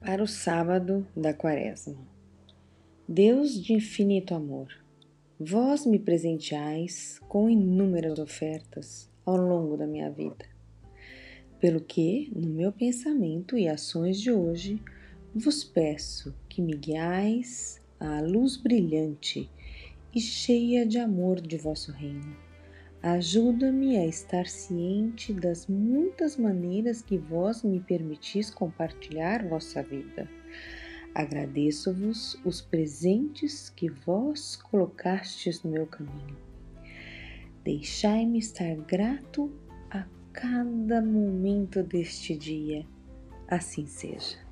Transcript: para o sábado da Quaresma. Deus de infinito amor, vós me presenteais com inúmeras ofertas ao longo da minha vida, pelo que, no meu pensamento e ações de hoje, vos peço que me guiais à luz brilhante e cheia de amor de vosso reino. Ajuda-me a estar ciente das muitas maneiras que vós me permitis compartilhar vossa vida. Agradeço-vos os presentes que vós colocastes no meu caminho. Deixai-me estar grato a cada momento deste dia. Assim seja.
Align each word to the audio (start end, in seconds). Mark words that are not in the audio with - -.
para 0.00 0.22
o 0.22 0.28
sábado 0.28 1.06
da 1.16 1.34
Quaresma. 1.34 1.98
Deus 3.08 3.60
de 3.60 3.72
infinito 3.72 4.32
amor, 4.32 4.68
vós 5.38 5.84
me 5.84 5.98
presenteais 5.98 7.20
com 7.28 7.50
inúmeras 7.50 8.18
ofertas 8.18 9.10
ao 9.26 9.36
longo 9.36 9.76
da 9.76 9.86
minha 9.86 10.08
vida, 10.08 10.46
pelo 11.58 11.80
que, 11.80 12.30
no 12.34 12.48
meu 12.48 12.70
pensamento 12.70 13.58
e 13.58 13.66
ações 13.66 14.20
de 14.20 14.30
hoje, 14.30 14.80
vos 15.34 15.64
peço 15.64 16.34
que 16.48 16.62
me 16.62 16.76
guiais 16.76 17.82
à 17.98 18.20
luz 18.20 18.56
brilhante 18.56 19.50
e 20.14 20.20
cheia 20.20 20.86
de 20.86 20.98
amor 20.98 21.40
de 21.40 21.56
vosso 21.56 21.90
reino. 21.90 22.47
Ajuda-me 23.02 23.96
a 23.96 24.04
estar 24.04 24.48
ciente 24.48 25.32
das 25.32 25.68
muitas 25.68 26.36
maneiras 26.36 27.00
que 27.00 27.16
vós 27.16 27.62
me 27.62 27.78
permitis 27.78 28.50
compartilhar 28.50 29.46
vossa 29.46 29.84
vida. 29.84 30.28
Agradeço-vos 31.14 32.36
os 32.44 32.60
presentes 32.60 33.70
que 33.70 33.88
vós 33.88 34.56
colocastes 34.56 35.62
no 35.62 35.70
meu 35.70 35.86
caminho. 35.86 36.36
Deixai-me 37.62 38.40
estar 38.40 38.74
grato 38.74 39.48
a 39.90 40.04
cada 40.32 41.00
momento 41.00 41.84
deste 41.84 42.36
dia. 42.36 42.84
Assim 43.46 43.86
seja. 43.86 44.47